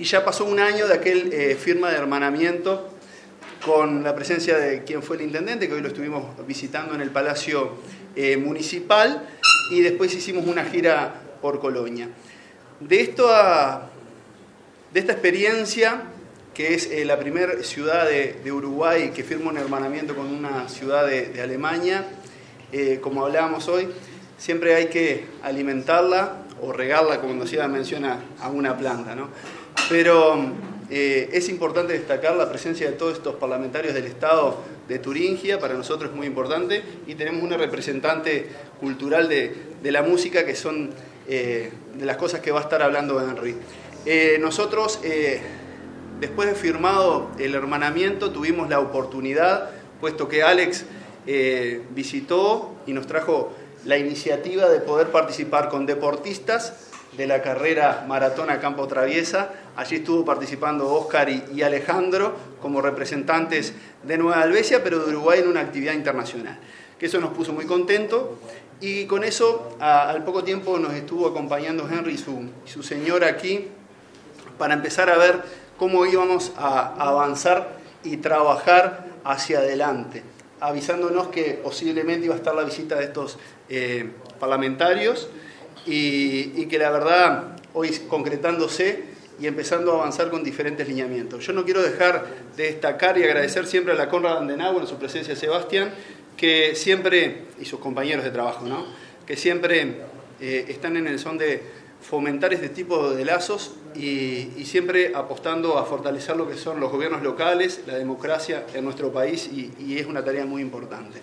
y 0.00 0.04
ya 0.04 0.24
pasó 0.24 0.46
un 0.46 0.58
año 0.58 0.88
de 0.88 0.94
aquel 0.94 1.30
eh, 1.30 1.54
firma 1.56 1.90
de 1.90 1.98
hermanamiento 1.98 2.88
con 3.66 4.02
la 4.02 4.14
presencia 4.14 4.56
de 4.56 4.82
quien 4.82 5.02
fue 5.02 5.16
el 5.16 5.22
intendente, 5.24 5.68
que 5.68 5.74
hoy 5.74 5.82
lo 5.82 5.88
estuvimos 5.88 6.24
visitando 6.46 6.94
en 6.94 7.02
el 7.02 7.10
Palacio 7.10 7.72
eh, 8.16 8.38
Municipal, 8.38 9.28
y 9.70 9.82
después 9.82 10.14
hicimos 10.14 10.46
una 10.46 10.64
gira 10.64 11.20
por 11.42 11.60
Colonia. 11.60 12.08
De, 12.80 13.02
esto 13.02 13.28
de 14.90 15.00
esta 15.00 15.12
experiencia, 15.12 16.04
que 16.54 16.72
es 16.72 16.86
eh, 16.90 17.04
la 17.04 17.18
primera 17.18 17.62
ciudad 17.62 18.08
de, 18.08 18.50
Uruguay 18.50 19.10
que 19.14 19.22
firma 19.22 19.50
un 19.50 19.58
hermanamiento 19.58 20.16
con 20.16 20.28
una 20.28 20.66
ciudad 20.70 21.06
de, 21.06 21.42
Alemania, 21.42 22.06
como 23.02 23.26
hablábamos 23.26 23.68
hoy, 23.68 23.88
siempre 24.38 24.76
hay 24.76 24.86
que 24.86 25.26
alimentarla 25.42 26.36
o 26.62 26.72
regarla, 26.72 27.20
como 27.20 27.34
nos 27.34 27.52
menciona, 27.68 28.20
a 28.40 28.48
una 28.48 28.78
planta. 28.78 29.14
¿no? 29.14 29.28
Pero 29.90 30.38
eh, 30.88 31.30
es 31.32 31.48
importante 31.48 31.94
destacar 31.94 32.36
la 32.36 32.48
presencia 32.48 32.88
de 32.88 32.96
todos 32.96 33.14
estos 33.14 33.34
parlamentarios 33.34 33.92
del 33.92 34.06
Estado 34.06 34.56
de 34.86 35.00
Turingia, 35.00 35.58
para 35.58 35.74
nosotros 35.74 36.10
es 36.12 36.16
muy 36.16 36.28
importante, 36.28 36.84
y 37.08 37.16
tenemos 37.16 37.42
una 37.42 37.56
representante 37.56 38.46
cultural 38.78 39.28
de, 39.28 39.52
la 39.82 40.02
música 40.02 40.46
que 40.46 40.54
son 40.54 40.90
eh, 41.28 41.72
de 41.94 42.06
las 42.06 42.16
cosas 42.18 42.38
que 42.38 42.52
va 42.52 42.60
a 42.60 42.62
estar 42.62 42.82
hablando 42.82 43.20
Henry. 43.20 43.56
Eh, 44.06 44.38
nosotros, 44.40 45.00
después 46.20 46.48
de 46.48 46.54
firmado 46.54 47.28
el 47.40 47.56
hermanamiento, 47.56 48.30
tuvimos 48.30 48.68
la 48.68 48.78
oportunidad, 48.78 49.70
puesto 50.00 50.28
que 50.28 50.44
Alex 50.44 50.84
visitó 51.90 52.76
y 52.86 52.92
nos 52.92 53.08
trajo 53.08 53.52
la 53.84 53.98
iniciativa 53.98 54.68
de 54.68 54.78
poder 54.78 55.08
participar 55.08 55.68
con 55.68 55.84
deportistas 55.84 56.89
de 57.16 57.26
la 57.26 57.42
carrera 57.42 58.04
maratona 58.06 58.60
Campo 58.60 58.86
Traviesa. 58.86 59.50
Allí 59.76 59.96
estuvo 59.96 60.24
participando 60.24 60.92
Oscar 60.92 61.28
y, 61.28 61.62
Alejandro 61.62 62.34
como 62.60 62.80
representantes 62.80 63.74
de 64.02 64.18
Nueva 64.18 64.42
Albesia, 64.42 64.82
pero 64.82 65.00
de 65.00 65.10
Uruguay 65.10 65.40
en 65.40 65.48
una 65.48 65.60
actividad 65.60 65.94
internacional. 65.94 66.58
Que 66.98 67.06
eso 67.06 67.20
nos 67.20 67.30
puso 67.30 67.52
muy 67.52 67.66
contentos. 67.66 68.22
Y 68.80 69.04
con 69.06 69.24
eso, 69.24 69.76
al 69.80 70.24
poco 70.24 70.42
tiempo, 70.42 70.78
nos 70.78 70.94
estuvo 70.94 71.26
acompañando 71.26 71.88
Henry 71.90 72.14
y 72.14 72.18
su, 72.18 72.48
su 72.64 72.82
señora 72.82 73.28
aquí 73.28 73.68
para 74.58 74.74
empezar 74.74 75.10
a 75.10 75.18
ver 75.18 75.42
cómo 75.78 76.06
íbamos 76.06 76.52
a 76.56 76.94
avanzar 76.96 77.78
y 78.04 78.18
trabajar 78.18 79.06
hacia 79.24 79.58
adelante, 79.58 80.22
avisándonos 80.60 81.28
que 81.28 81.60
posiblemente 81.62 82.26
iba 82.26 82.34
a 82.34 82.38
estar 82.38 82.54
la 82.54 82.64
visita 82.64 82.96
de 82.96 83.04
estos 83.04 83.38
eh, 83.68 84.10
parlamentarios 84.38 85.28
y, 85.86 86.66
que 86.66 86.78
la 86.78 86.90
verdad 86.90 87.56
hoy 87.74 87.90
concretándose 88.08 89.04
y 89.40 89.46
empezando 89.46 89.92
a 89.92 89.94
avanzar 89.96 90.30
con 90.30 90.44
diferentes 90.44 90.86
lineamientos. 90.86 91.46
Yo 91.46 91.52
no 91.52 91.64
quiero 91.64 91.82
dejar 91.82 92.26
de 92.56 92.64
destacar 92.64 93.16
y 93.18 93.24
agradecer 93.24 93.66
siempre 93.66 93.94
a 93.94 93.96
la 93.96 94.08
Conrad 94.08 94.38
Andenau 94.38 94.78
en 94.78 94.86
su 94.86 94.96
presencia 94.96 95.34
Sebastián, 95.34 95.92
que 96.36 96.74
siempre, 96.74 97.44
y 97.58 97.64
sus 97.64 97.80
compañeros 97.80 98.24
de 98.24 98.30
trabajo, 98.30 98.66
¿no? 98.66 98.86
que 99.26 99.36
siempre 99.36 99.94
eh, 100.40 100.66
están 100.68 100.96
en 100.96 101.06
el 101.06 101.18
son 101.18 101.38
de 101.38 101.62
fomentar 102.00 102.52
este 102.54 102.68
tipo 102.68 103.10
de 103.10 103.24
lazos 103.24 103.72
y, 103.94 104.64
siempre 104.64 105.12
apostando 105.14 105.78
a 105.78 105.84
fortalecer 105.84 106.36
lo 106.36 106.48
que 106.48 106.56
son 106.56 106.80
los 106.80 106.90
gobiernos 106.90 107.22
locales, 107.22 107.80
la 107.86 107.96
democracia 107.96 108.64
en 108.74 108.84
nuestro 108.84 109.12
país 109.12 109.50
y 109.52 109.98
es 109.98 110.06
una 110.06 110.24
tarea 110.24 110.46
muy 110.46 110.62
importante. 110.62 111.20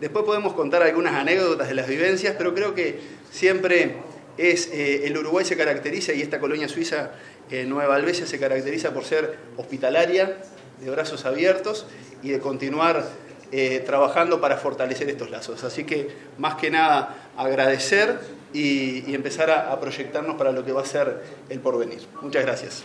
Después 0.00 0.24
podemos 0.24 0.52
contar 0.52 0.82
algunas 0.82 1.14
anécdotas 1.14 1.68
de 1.68 1.74
las 1.74 1.88
vivencias, 1.88 2.36
pero 2.38 2.54
creo 2.54 2.74
que 2.74 3.00
siempre 3.30 3.96
es, 4.36 4.68
eh, 4.68 5.06
el 5.06 5.18
Uruguay 5.18 5.44
se 5.44 5.56
caracteriza 5.56 6.12
y 6.12 6.22
esta 6.22 6.38
colonia 6.38 6.68
suiza, 6.68 7.10
eh, 7.50 7.64
Nueva 7.64 7.96
Albesia, 7.96 8.26
se 8.26 8.38
caracteriza 8.38 8.94
por 8.94 9.04
ser 9.04 9.36
hospitalaria, 9.56 10.38
de 10.80 10.90
brazos 10.90 11.24
abiertos 11.24 11.86
y 12.22 12.28
de 12.28 12.38
continuar 12.38 13.04
eh, 13.50 13.82
trabajando 13.84 14.40
para 14.40 14.56
fortalecer 14.56 15.08
estos 15.08 15.30
lazos. 15.30 15.64
Así 15.64 15.82
que 15.82 16.08
más 16.38 16.54
que 16.54 16.70
nada 16.70 17.32
agradecer 17.36 18.20
y, 18.52 19.14
empezar 19.14 19.50
a 19.50 19.78
proyectarnos 19.80 20.36
para 20.36 20.52
lo 20.52 20.64
que 20.64 20.72
va 20.72 20.82
a 20.82 20.86
ser 20.86 21.22
el 21.48 21.60
porvenir. 21.60 22.00
Muchas 22.22 22.44
gracias. 22.44 22.84